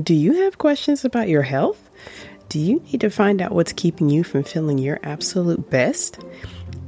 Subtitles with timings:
[0.00, 1.90] Do you have questions about your health?
[2.48, 6.18] Do you need to find out what's keeping you from feeling your absolute best?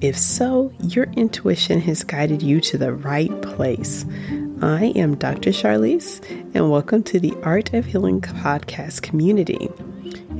[0.00, 4.07] If so, your intuition has guided you to the right place.
[4.63, 5.51] I am Dr.
[5.51, 9.68] Charlise, and welcome to the Art of Healing podcast community.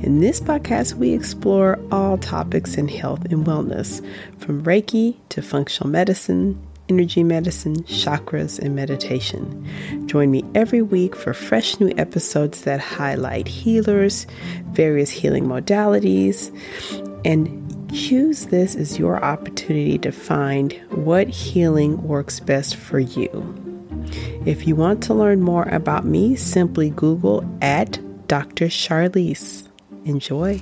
[0.01, 4.03] In this podcast, we explore all topics in health and wellness,
[4.39, 6.59] from Reiki to functional medicine,
[6.89, 10.07] energy medicine, chakras, and meditation.
[10.07, 14.27] Join me every week for fresh new episodes that highlight healers,
[14.71, 16.51] various healing modalities,
[17.25, 17.61] and
[17.93, 23.29] choose this as your opportunity to find what healing works best for you.
[24.45, 28.67] If you want to learn more about me, simply Google at Dr.
[28.67, 29.67] Charlise.
[30.03, 30.61] Enjoy.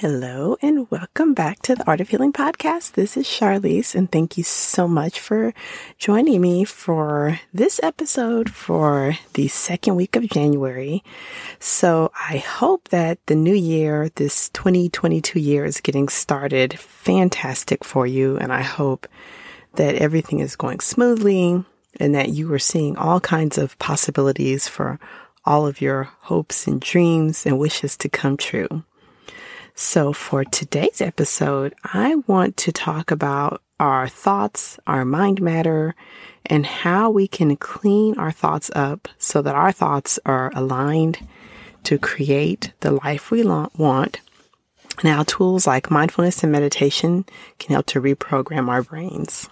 [0.00, 2.92] Hello, and welcome back to the Art of Healing podcast.
[2.92, 5.52] This is Charlise, and thank you so much for
[5.98, 11.04] joining me for this episode for the second week of January.
[11.58, 18.06] So, I hope that the new year, this 2022 year, is getting started fantastic for
[18.06, 19.06] you, and I hope
[19.74, 21.62] that everything is going smoothly
[21.96, 24.98] and that you are seeing all kinds of possibilities for
[25.44, 28.82] all of your hopes and dreams and wishes to come true.
[29.82, 35.94] So, for today's episode, I want to talk about our thoughts, our mind matter,
[36.44, 41.26] and how we can clean our thoughts up so that our thoughts are aligned
[41.84, 44.20] to create the life we want.
[45.02, 47.24] Now, tools like mindfulness and meditation
[47.58, 49.48] can help to reprogram our brains.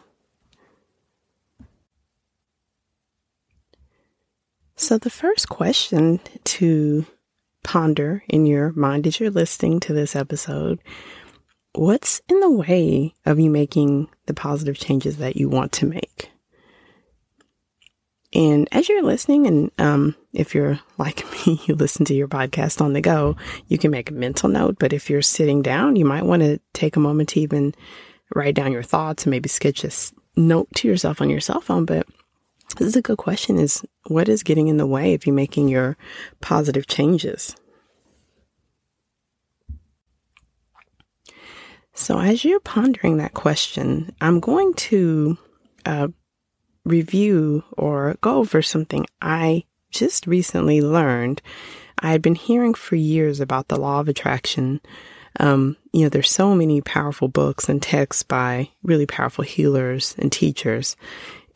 [4.76, 7.06] So, the first question to
[7.68, 10.80] ponder in your mind as you're listening to this episode
[11.74, 16.30] what's in the way of you making the positive changes that you want to make?
[18.32, 22.80] And as you're listening, and um, if you're like me, you listen to your podcast
[22.80, 24.78] on the go, you can make a mental note.
[24.78, 27.74] But if you're sitting down, you might want to take a moment to even
[28.34, 29.90] write down your thoughts and maybe sketch a
[30.40, 31.84] note to yourself on your cell phone.
[31.84, 32.06] But
[32.76, 35.68] this is a good question is what is getting in the way of you making
[35.68, 35.96] your
[36.40, 37.54] positive changes?
[41.98, 45.36] So, as you're pondering that question, I'm going to
[45.84, 46.08] uh,
[46.84, 51.42] review or go over something I just recently learned.
[51.98, 54.80] I had been hearing for years about the law of attraction.
[55.40, 60.30] Um, you know, there's so many powerful books and texts by really powerful healers and
[60.30, 60.96] teachers.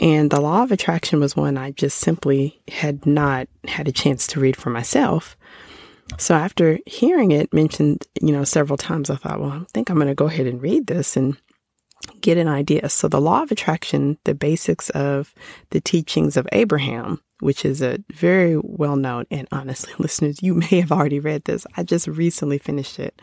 [0.01, 4.27] And the law of attraction was one I just simply had not had a chance
[4.27, 5.37] to read for myself.
[6.19, 9.97] So after hearing it mentioned, you know, several times, I thought, well, I think I'm
[9.97, 11.37] going to go ahead and read this and
[12.21, 12.89] get an idea.
[12.89, 15.35] So the law of attraction, the basics of
[15.71, 20.81] the teachings of Abraham, which is a very well known, and honestly, listeners, you may
[20.81, 21.67] have already read this.
[21.77, 23.21] I just recently finished it.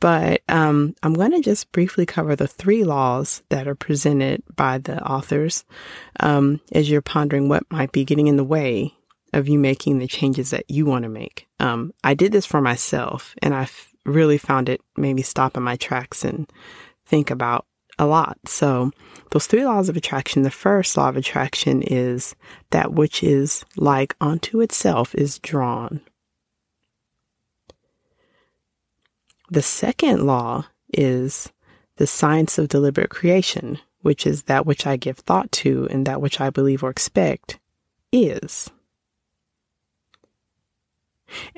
[0.00, 4.78] But um, I'm going to just briefly cover the three laws that are presented by
[4.78, 5.64] the authors
[6.20, 8.94] um, as you're pondering what might be getting in the way
[9.36, 11.46] of you making the changes that you want to make.
[11.60, 13.68] Um, I did this for myself, and I
[14.06, 16.50] really found it made me stop in my tracks and
[17.04, 17.66] think about
[17.98, 18.38] a lot.
[18.46, 18.92] So,
[19.30, 22.34] those three laws of attraction the first law of attraction is
[22.70, 26.00] that which is like unto itself is drawn.
[29.50, 31.52] The second law is
[31.96, 36.22] the science of deliberate creation, which is that which I give thought to and that
[36.22, 37.58] which I believe or expect
[38.12, 38.70] is.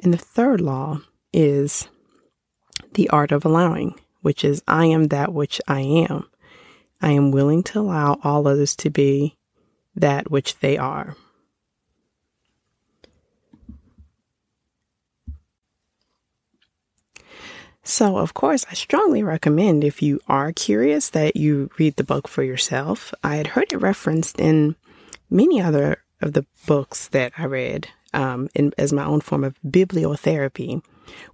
[0.02, 1.00] And the third law
[1.32, 1.88] is
[2.94, 6.24] the art of allowing, which is I am that which I am.
[7.00, 9.36] I am willing to allow all others to be
[9.94, 11.16] that which they are.
[17.82, 22.28] So, of course, I strongly recommend if you are curious that you read the book
[22.28, 23.14] for yourself.
[23.24, 24.76] I had heard it referenced in
[25.30, 29.58] many other of the books that I read um, in, as my own form of
[29.66, 30.82] bibliotherapy.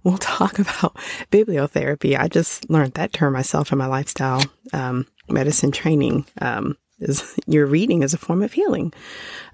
[0.03, 0.95] We'll talk about
[1.31, 2.17] bibliotherapy.
[2.17, 4.43] I just learned that term myself in my lifestyle
[4.73, 6.25] um, medicine training.
[6.41, 8.93] Um, is your reading is a form of healing.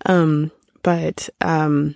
[0.06, 0.52] Um,
[0.84, 1.96] but um,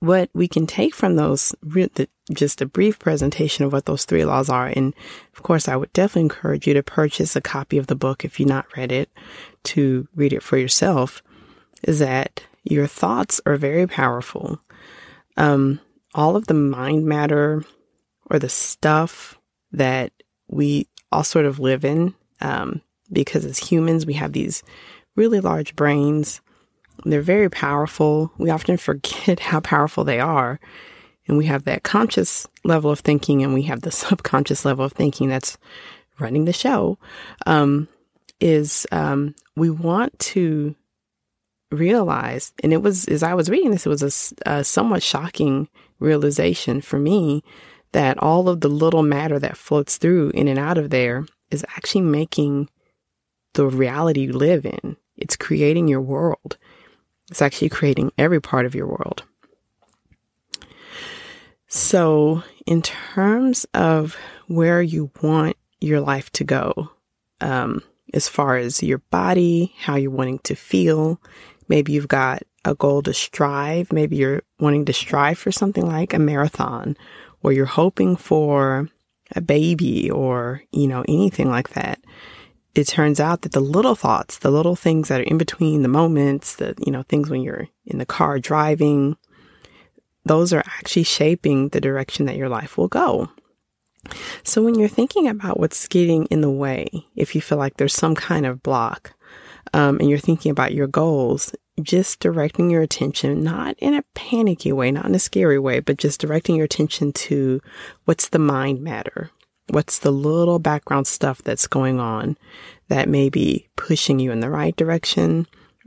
[0.00, 4.24] what we can take from those, the, just a brief presentation of what those three
[4.24, 4.66] laws are.
[4.66, 4.94] And
[5.36, 8.40] of course, I would definitely encourage you to purchase a copy of the book if
[8.40, 9.10] you've not read it,
[9.64, 11.22] to read it for yourself.
[11.82, 14.58] Is that your thoughts are very powerful.
[15.36, 15.80] Um,
[16.14, 17.64] all of the mind matter
[18.30, 19.38] or the stuff
[19.72, 20.12] that
[20.48, 22.80] we all sort of live in, um,
[23.12, 24.62] because as humans, we have these
[25.16, 26.40] really large brains.
[27.04, 28.32] They're very powerful.
[28.38, 30.58] We often forget how powerful they are.
[31.26, 34.92] And we have that conscious level of thinking and we have the subconscious level of
[34.92, 35.58] thinking that's
[36.18, 36.98] running the show.
[37.46, 37.88] Um,
[38.40, 40.74] is um, we want to
[41.74, 45.68] realize, and it was as I was reading this, it was a, a somewhat shocking
[45.98, 47.42] realization for me
[47.92, 51.64] that all of the little matter that floats through in and out of there is
[51.76, 52.68] actually making
[53.54, 54.96] the reality you live in.
[55.16, 56.56] It's creating your world.
[57.30, 59.22] It's actually creating every part of your world.
[61.68, 64.16] So, in terms of
[64.46, 66.90] where you want your life to go,
[67.40, 67.82] um,
[68.12, 71.20] as far as your body, how you're wanting to feel,
[71.68, 73.92] maybe you've got a goal to strive.
[73.92, 76.96] Maybe you're wanting to strive for something like a marathon,
[77.42, 78.88] or you're hoping for
[79.34, 82.00] a baby, or, you know, anything like that
[82.74, 85.88] it turns out that the little thoughts, the little things that are in between the
[85.88, 89.16] moments, the, you know, things when you're in the car driving,
[90.24, 93.30] those are actually shaping the direction that your life will go.
[94.42, 97.94] So when you're thinking about what's getting in the way, if you feel like there's
[97.94, 99.14] some kind of block,
[99.72, 104.72] um, and you're thinking about your goals, just directing your attention, not in a panicky
[104.72, 107.60] way, not in a scary way, but just directing your attention to
[108.04, 109.30] what's the mind matter.
[109.70, 112.36] What's the little background stuff that's going on
[112.88, 115.46] that may be pushing you in the right direction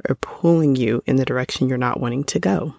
[0.10, 2.74] or pulling you in the direction you're not wanting to go?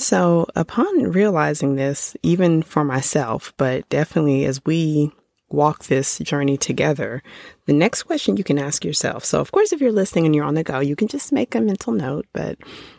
[0.00, 5.10] So, upon realizing this, even for myself, but definitely as we
[5.50, 7.20] walk this journey together,
[7.66, 9.24] the next question you can ask yourself.
[9.24, 11.52] So, of course, if you're listening and you're on the go, you can just make
[11.56, 12.26] a mental note.
[12.32, 12.58] But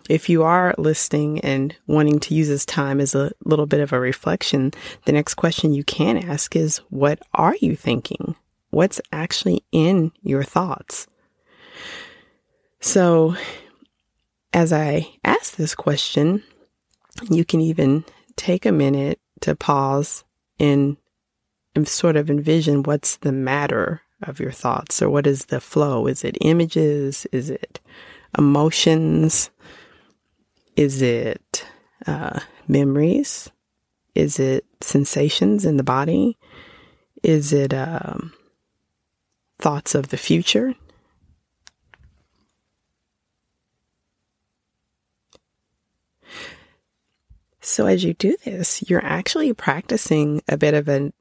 [0.09, 3.93] if you are listening and wanting to use this time as a little bit of
[3.93, 4.73] a reflection,
[5.05, 8.35] the next question you can ask is, what are you thinking?
[8.71, 11.07] What's actually in your thoughts?
[12.81, 13.37] So,
[14.51, 16.43] as I ask this question,
[17.29, 18.05] you can even
[18.35, 20.23] take a minute to pause
[20.59, 20.97] and
[21.85, 26.07] sort of envision what's the matter of your thoughts or what is the flow?
[26.07, 27.25] Is it images?
[27.31, 27.79] Is it
[28.37, 29.49] emotions?
[30.75, 31.65] Is it
[32.05, 33.49] uh, memories?
[34.15, 36.37] Is it sensations in the body?
[37.23, 38.33] Is it um,
[39.59, 40.73] thoughts of the future?
[47.69, 51.13] So, as you do this, you're actually practicing a bit of a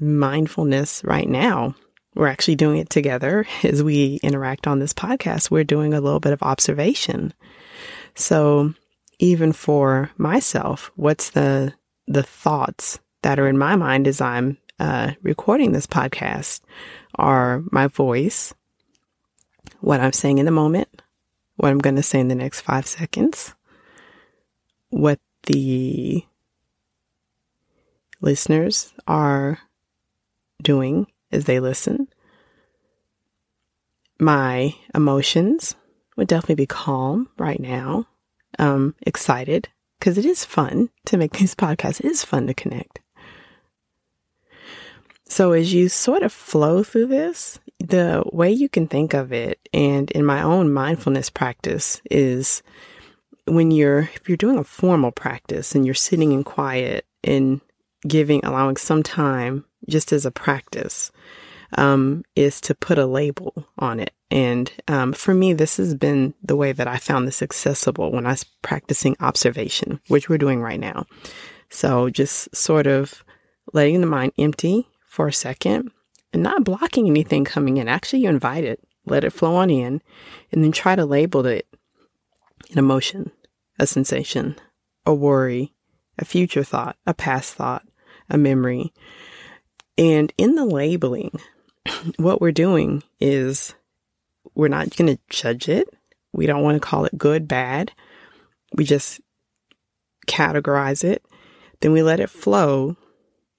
[0.00, 1.74] mindfulness right now.
[2.14, 5.50] We're actually doing it together as we interact on this podcast.
[5.50, 7.34] We're doing a little bit of observation.
[8.14, 8.72] So
[9.18, 11.74] even for myself, what's the
[12.06, 16.60] the thoughts that are in my mind as I'm uh, recording this podcast
[17.16, 18.54] are my voice,
[19.80, 21.02] what I'm saying in the moment,
[21.56, 23.54] what I'm going to say in the next five seconds,
[24.90, 26.24] what the
[28.20, 29.58] listeners are
[30.62, 32.08] doing as they listen.
[34.18, 35.74] My emotions
[36.16, 38.06] would definitely be calm right now,
[38.58, 42.00] um, excited, because it is fun to make these podcasts.
[42.00, 43.00] It is fun to connect.
[45.26, 49.60] So as you sort of flow through this, the way you can think of it,
[49.72, 52.62] and in my own mindfulness practice, is
[53.50, 57.60] when you're if you're doing a formal practice and you're sitting in quiet and
[58.06, 61.10] giving allowing some time just as a practice
[61.76, 64.12] um, is to put a label on it.
[64.30, 68.26] And um, for me, this has been the way that I found this accessible when
[68.26, 71.06] I was practicing observation, which we're doing right now.
[71.68, 73.24] So just sort of
[73.72, 75.90] letting the mind empty for a second
[76.32, 77.88] and not blocking anything coming in.
[77.88, 80.00] Actually, you invite it, let it flow on in,
[80.52, 81.66] and then try to label it
[82.70, 83.32] an emotion,
[83.80, 84.56] a sensation,
[85.06, 85.72] a worry,
[86.18, 87.82] a future thought, a past thought,
[88.28, 88.92] a memory.
[89.96, 91.40] And in the labeling,
[92.16, 93.74] what we're doing is
[94.54, 95.88] we're not going to judge it.
[96.32, 97.92] We don't want to call it good, bad.
[98.74, 99.20] We just
[100.26, 101.24] categorize it.
[101.80, 102.96] Then we let it flow.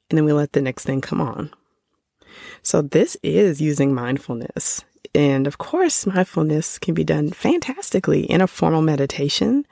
[0.10, 1.52] And then we let the next thing come on.
[2.62, 4.86] So this is using mindfulness.
[5.16, 9.66] And of course, mindfulness can be done fantastically in a formal meditation.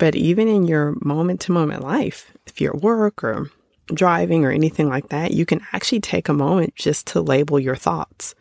[0.00, 3.50] But even in your moment to moment life, if you're at work or
[3.92, 7.76] driving or anything like that, you can actually take a moment just to label your
[7.76, 8.34] thoughts.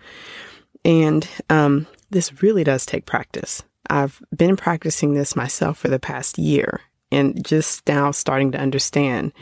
[0.86, 3.62] And um, this really does take practice.
[3.90, 6.80] I've been practicing this myself for the past year.
[7.12, 9.34] and just now starting to understand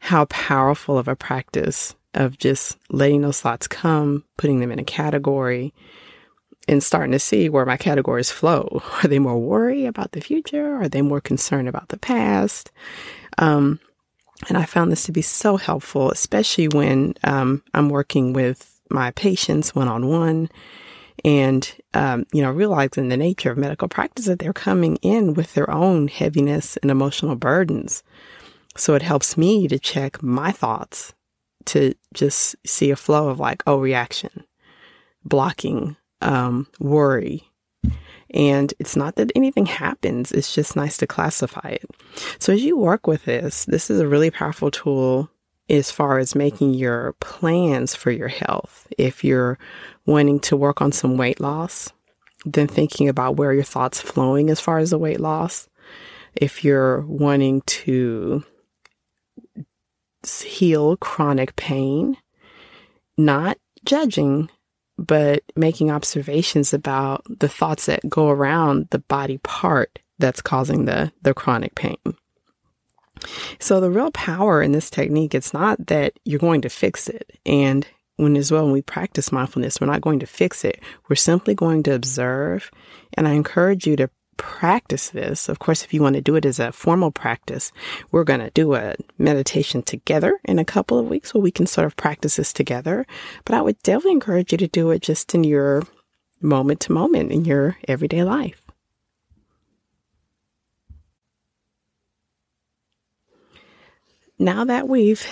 [0.00, 4.84] how powerful of a practice of just letting those thoughts come, putting them in a
[4.84, 5.72] category,
[6.68, 8.82] and starting to see where my categories flow.
[9.02, 10.76] Are they more worried about the future?
[10.76, 12.70] Are they more concerned about the past?
[13.38, 13.80] Um,
[14.48, 19.10] and I found this to be so helpful, especially when um, I'm working with my
[19.12, 20.50] patients one on one
[21.24, 25.54] and, um, you know, realizing the nature of medical practice that they're coming in with
[25.54, 28.02] their own heaviness and emotional burdens.
[28.76, 31.14] So it helps me to check my thoughts
[31.66, 34.44] to just see a flow of like, oh, reaction,
[35.24, 37.48] blocking, um, worry.
[38.30, 41.88] And it's not that anything happens, it's just nice to classify it.
[42.40, 45.30] So as you work with this, this is a really powerful tool
[45.70, 48.88] as far as making your plans for your health.
[48.98, 49.58] If you're
[50.04, 51.92] wanting to work on some weight loss,
[52.44, 55.68] then thinking about where your thoughts flowing as far as the weight loss.
[56.34, 58.44] If you're wanting to
[60.26, 62.16] heal chronic pain,
[63.16, 64.50] not judging,
[64.98, 71.12] but making observations about the thoughts that go around the body part that's causing the,
[71.22, 71.96] the chronic pain.
[73.58, 77.38] So the real power in this technique, it's not that you're going to fix it.
[77.46, 77.86] And
[78.16, 80.80] when as well, when we practice mindfulness, we're not going to fix it.
[81.08, 82.70] We're simply going to observe.
[83.14, 85.48] And I encourage you to practice this.
[85.48, 87.72] Of course, if you want to do it as a formal practice,
[88.10, 91.66] we're going to do a meditation together in a couple of weeks where we can
[91.66, 93.06] sort of practice this together.
[93.44, 95.82] But I would definitely encourage you to do it just in your
[96.40, 98.60] moment to moment in your everyday life.
[104.38, 105.26] now that we've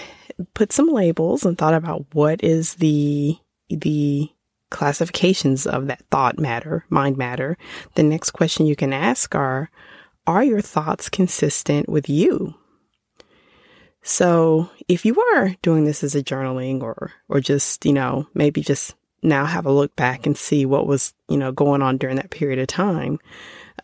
[0.54, 3.36] put some labels and thought about what is the
[3.68, 4.28] the
[4.72, 7.56] classifications of that thought matter, mind matter,
[7.94, 9.70] the next question you can ask are
[10.26, 12.54] are your thoughts consistent with you?
[14.02, 18.62] So, if you are doing this as a journaling or or just, you know, maybe
[18.62, 22.16] just now have a look back and see what was, you know, going on during
[22.16, 23.20] that period of time,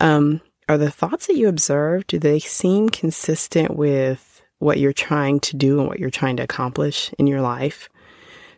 [0.01, 4.29] um, are the thoughts that you observe, do they seem consistent with
[4.59, 7.89] what you're trying to do and what you're trying to accomplish in your life.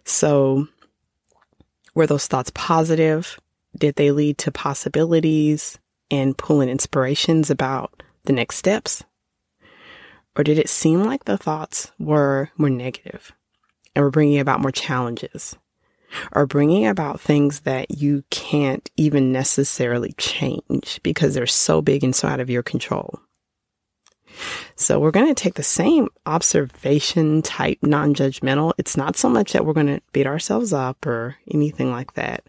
[0.04, 0.66] So,
[1.94, 3.38] were those thoughts positive?
[3.76, 5.78] Did they lead to possibilities
[6.11, 9.04] and pulling inspirations about the next steps?
[10.37, 13.32] Or did it seem like the thoughts were more negative
[13.94, 15.56] and were bringing about more challenges
[16.32, 22.14] or bringing about things that you can't even necessarily change because they're so big and
[22.14, 23.20] so out of your control?
[24.76, 28.72] So we're going to take the same observation type, non judgmental.
[28.78, 32.44] It's not so much that we're going to beat ourselves up or anything like that.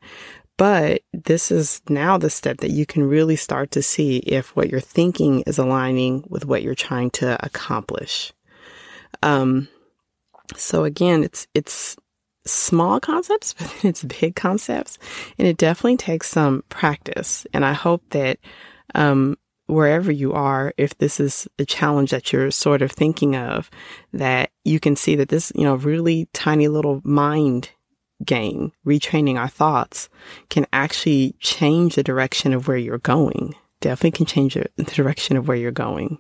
[0.58, 4.70] But this is now the step that you can really start to see if what
[4.70, 8.32] you're thinking is aligning with what you're trying to accomplish.
[9.24, 9.68] Um,
[10.56, 11.98] so again, it's, it's
[12.46, 15.00] small concepts, but it's big concepts
[15.38, 17.48] and it definitely takes some practice.
[17.54, 18.38] And I hope that,
[18.94, 19.38] um,
[19.68, 23.70] wherever you are, if this is a challenge that you're sort of thinking of,
[24.14, 27.70] that you can see that this, you know, really tiny little mind
[28.24, 30.10] game, retraining our thoughts,
[30.50, 33.56] can actually change the direction of where you're going.
[33.80, 36.20] Definitely can change the direction of where you're going.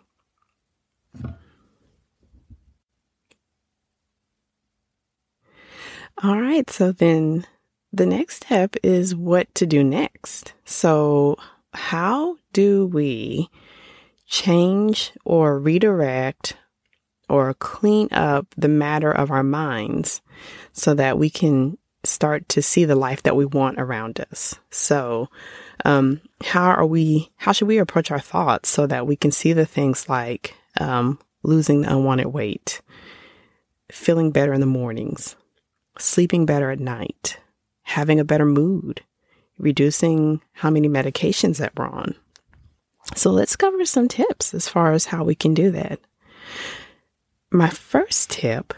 [6.24, 7.48] All right, so then
[7.92, 10.54] the next step is what to do next.
[10.66, 11.38] So,
[11.74, 13.50] how do we
[14.28, 16.56] change or redirect
[17.30, 20.22] or clean up the matter of our minds
[20.74, 24.56] so that we can start to see the life that we want around us.
[24.70, 25.30] So,
[25.86, 29.54] um, how are we, how should we approach our thoughts so that we can see
[29.54, 32.82] the things like, um, losing the unwanted weight,
[33.92, 35.36] feeling better in the mornings,
[35.98, 37.38] sleeping better at night,
[37.84, 39.04] having a better mood,
[39.62, 42.16] reducing how many medications that we're on.
[43.16, 46.00] So let's cover some tips as far as how we can do that.
[47.52, 48.74] My first tip.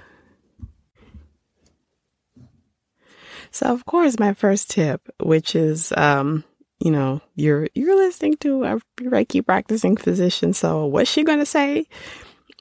[3.52, 6.44] So of course, my first tip, which is, um,
[6.80, 10.54] you know, you're you're listening to a Reiki practicing physician.
[10.54, 11.86] So what's she to say?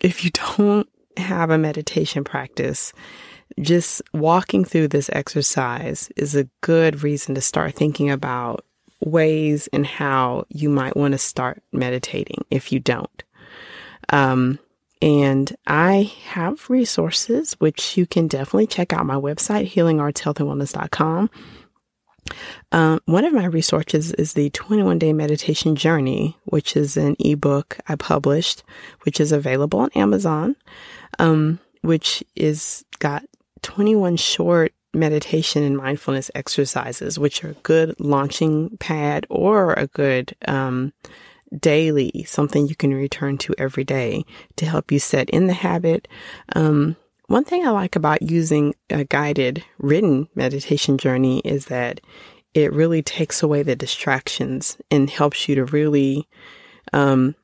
[0.00, 2.92] If you don't have a meditation practice,
[3.60, 8.64] just walking through this exercise is a good reason to start thinking about
[9.00, 13.22] ways and how you might want to start meditating if you don't.
[14.10, 14.58] Um,
[15.00, 21.30] and I have resources, which you can definitely check out my website, healingartshealthandwellness.com.
[22.70, 27.78] Um, one of my resources is the 21 Day Meditation Journey, which is an ebook
[27.88, 28.62] I published,
[29.02, 30.54] which is available on Amazon,
[31.18, 33.24] um, which is got
[33.62, 40.36] 21 short meditation and mindfulness exercises, which are a good launching pad or a good
[40.46, 40.92] um,
[41.58, 44.24] daily, something you can return to every day
[44.56, 46.08] to help you set in the habit.
[46.54, 52.00] Um, one thing I like about using a guided written meditation journey is that
[52.52, 56.28] it really takes away the distractions and helps you to really
[56.92, 57.34] um,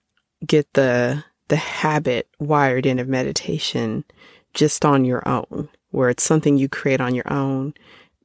[0.47, 4.05] get the the habit wired in of meditation
[4.53, 7.75] just on your own, where it's something you create on your own.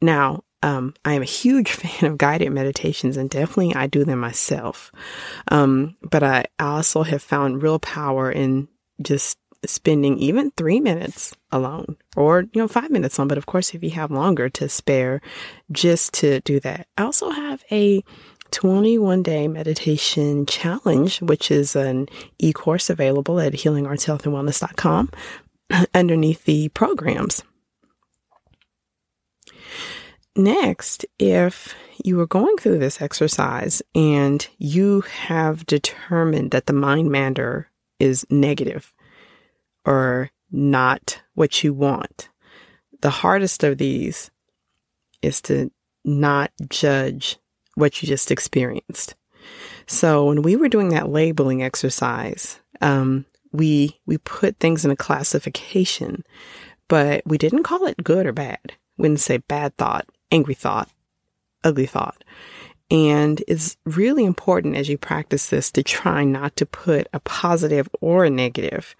[0.01, 4.20] Now, um, I am a huge fan of guided meditations and definitely I do them
[4.20, 4.91] myself.
[5.50, 8.67] Um, but I also have found real power in
[9.01, 13.27] just spending even three minutes alone or, you know, five minutes on.
[13.27, 15.22] But of course, if you have longer to spare
[15.72, 18.03] just to do that, I also have a
[18.51, 22.08] 21 day meditation challenge, which is an
[22.39, 25.10] e course available at healingartshealthandwellness.com
[25.93, 27.43] underneath the programs.
[30.36, 37.12] Next, if you are going through this exercise and you have determined that the mind
[37.12, 38.94] mander is negative
[39.86, 42.30] or not what you want,
[43.02, 44.32] the hardest of these
[45.22, 45.72] is to
[46.04, 47.38] not judge
[47.75, 49.13] what you just experienced.
[49.86, 54.96] So when we were doing that labeling exercise, um, we we put things in a
[54.96, 56.24] classification,
[56.88, 58.74] but we didn't call it good or bad.
[58.98, 60.90] We didn't say bad thought, angry thought,
[61.63, 62.24] ugly thought.
[62.92, 67.88] And it's really important as you practice this to try not to put a positive
[68.02, 68.96] or a negative.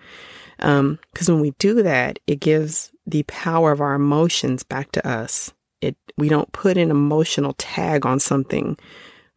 [0.58, 5.08] Because um, when we do that, it gives the power of our emotions back to
[5.08, 5.54] us.
[5.82, 8.78] It, we don't put an emotional tag on something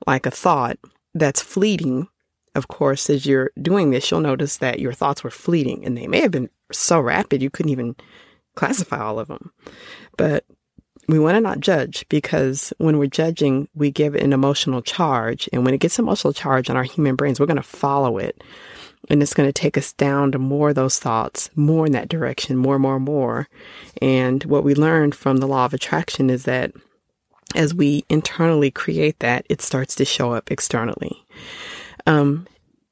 [0.07, 0.79] like a thought
[1.15, 2.09] that's fleeting.
[2.55, 6.07] Of course, as you're doing this, you'll notice that your thoughts were fleeting and they
[6.07, 7.97] may have been so rapid you couldn't even
[8.55, 9.53] classify all of them.
[10.17, 10.44] But
[11.09, 15.49] we want to not judge because when we're judging, we give an emotional charge.
[15.53, 18.42] And when it gets emotional charge on our human brains, we're going to follow it.
[19.09, 22.09] And it's going to take us down to more of those thoughts, more in that
[22.09, 23.49] direction, more, more, more.
[24.03, 26.73] And what we learned from the law of attraction is that
[27.55, 31.25] as we internally create that, it starts to show up externally.
[32.07, 32.49] Um,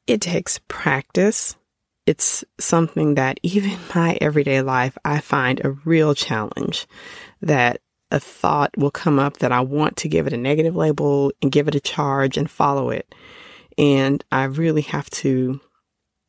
[0.06, 1.56] it takes practice.
[2.06, 6.86] It's something that even my everyday life, I find a real challenge
[7.42, 7.80] that
[8.14, 11.50] a thought will come up that I want to give it a negative label and
[11.50, 13.12] give it a charge and follow it.
[13.76, 15.60] And I really have to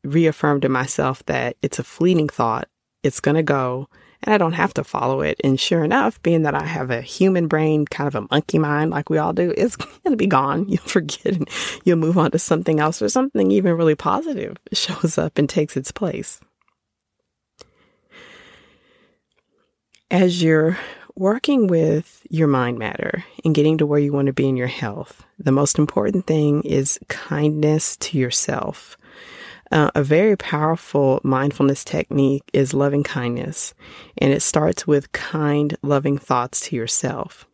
[0.04, 2.68] reaffirm to myself that it's a fleeting thought.
[3.04, 3.88] It's going to go
[4.24, 5.40] and I don't have to follow it.
[5.44, 8.90] And sure enough, being that I have a human brain, kind of a monkey mind
[8.90, 10.68] like we all do, it's going to be gone.
[10.68, 11.48] You'll forget and
[11.84, 15.78] you'll move on to something else or something even really positive shows up and takes
[15.78, 16.40] its place.
[20.10, 20.78] As you're
[21.16, 24.68] working with your mind matter and getting to where you want to be in your
[24.68, 28.98] health, the most important thing is kindness to yourself.
[29.72, 33.74] Uh, a very powerful mindfulness technique is loving kindness,
[34.20, 37.48] and it starts with kind, loving thoughts to yourself.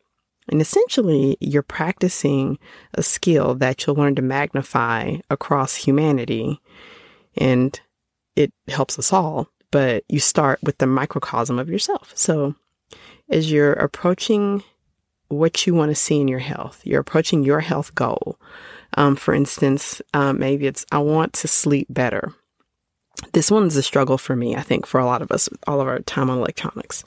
[0.50, 2.60] And essentially, you're practicing
[2.94, 6.60] a skill that you'll learn to magnify across humanity,
[7.38, 7.80] and
[8.36, 9.48] it helps us all.
[9.72, 12.12] But you start with the microcosm of yourself.
[12.14, 12.56] So,
[13.30, 14.64] as you're approaching
[15.30, 18.38] what you want to see in your health, you're approaching your health goal.
[18.98, 22.34] Um, for instance, um, maybe it's, I want to sleep better.
[23.34, 25.88] This one's a struggle for me, I think, for a lot of us, all of
[25.88, 27.04] our time on electronics.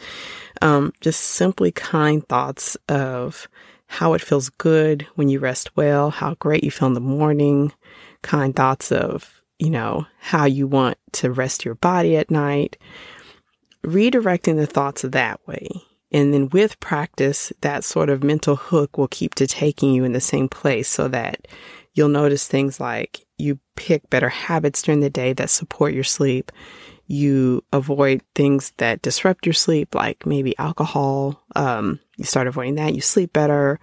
[0.63, 3.49] Um, just simply kind thoughts of
[3.87, 7.73] how it feels good when you rest well, how great you feel in the morning,
[8.23, 12.77] kind thoughts of, you know, how you want to rest your body at night,
[13.85, 15.69] redirecting the thoughts that way
[16.15, 20.13] and then with practice, that sort of mental hook will keep to taking you in
[20.13, 21.49] the same place so that
[21.95, 26.53] you'll notice things like you pick better habits during the day that support your sleep.
[27.09, 31.43] You avoid things that disrupt your sleep, like maybe alcohol.
[31.57, 32.95] Um, you start avoiding that.
[32.95, 33.81] You sleep better.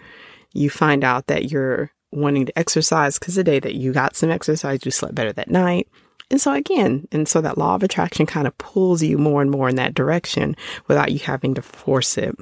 [0.53, 4.31] You find out that you're wanting to exercise because the day that you got some
[4.31, 5.89] exercise, you slept better that night.
[6.31, 9.51] And so again, and so that law of attraction kind of pulls you more and
[9.51, 10.55] more in that direction
[10.87, 12.33] without you having to force it.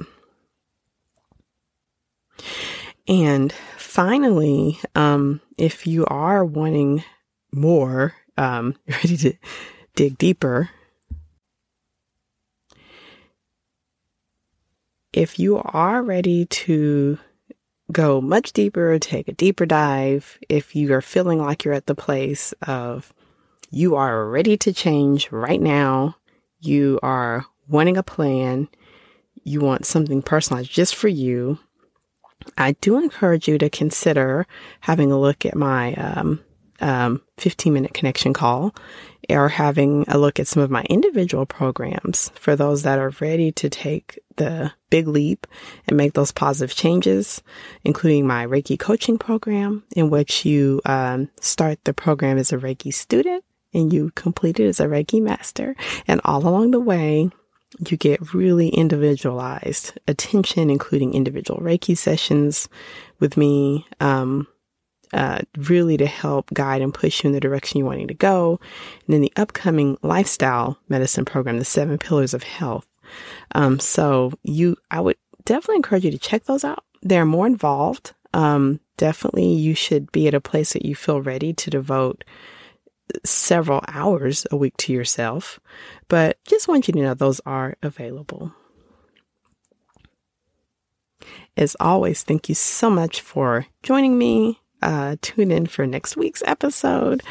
[3.08, 7.02] And finally, um, if you are wanting
[7.52, 9.32] more, um, ready to
[9.96, 10.70] dig deeper,
[15.12, 17.18] if you are ready to
[17.90, 21.96] go much deeper, take a deeper dive, if you are feeling like you're at the
[21.96, 23.12] place of
[23.70, 26.16] you are ready to change right now,
[26.60, 28.68] you are wanting a plan,
[29.44, 31.58] you want something personalized just for you,
[32.56, 34.46] I do encourage you to consider
[34.80, 36.40] having a look at my um,
[36.80, 38.74] um, 15 minute connection call
[39.28, 43.52] or having a look at some of my individual programs for those that are ready
[43.52, 45.46] to take the big leap
[45.86, 47.42] and make those positive changes,
[47.84, 52.92] including my Reiki coaching program, in which you um, start the program as a Reiki
[52.92, 55.76] student and you complete it as a Reiki master.
[56.06, 57.30] And all along the way,
[57.88, 62.68] you get really individualized attention, including individual Reiki sessions
[63.20, 64.46] with me, um,
[65.12, 68.60] uh, really to help guide and push you in the direction you're wanting to go.
[69.06, 72.86] And then the upcoming lifestyle medicine program, the seven pillars of health.
[73.54, 76.84] Um, so you, I would definitely encourage you to check those out.
[77.02, 78.14] They're more involved.
[78.34, 82.22] Um, definitely you should be at a place that you feel ready to devote
[83.24, 85.60] several hours a week to yourself,
[86.08, 88.52] but just want you to know those are available.
[91.56, 96.42] As always, thank you so much for joining me uh, tune in for next week's
[96.46, 97.22] episode,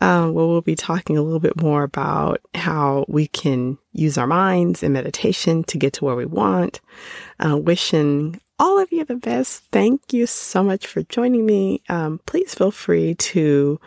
[0.00, 4.26] um, where we'll be talking a little bit more about how we can use our
[4.26, 6.80] minds and meditation to get to where we want.
[7.38, 9.64] Uh, wishing all of you the best.
[9.70, 11.82] Thank you so much for joining me.
[11.88, 13.78] Um, please feel free to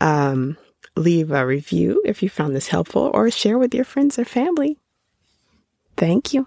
[0.00, 0.56] um,
[0.96, 4.78] leave a review if you found this helpful or share with your friends or family.
[5.96, 6.46] Thank you.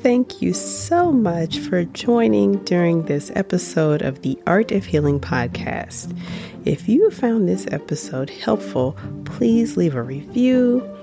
[0.00, 6.16] Thank you so much for joining during this episode of the Art of Healing podcast.
[6.64, 10.95] If you found this episode helpful, please leave a review.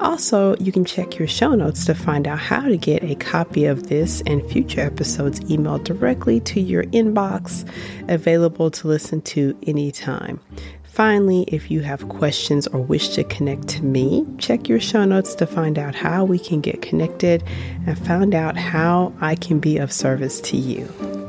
[0.00, 3.64] Also, you can check your show notes to find out how to get a copy
[3.64, 7.68] of this and future episodes emailed directly to your inbox,
[8.08, 10.40] available to listen to anytime.
[10.82, 15.34] Finally, if you have questions or wish to connect to me, check your show notes
[15.34, 17.42] to find out how we can get connected
[17.86, 21.23] and find out how I can be of service to you.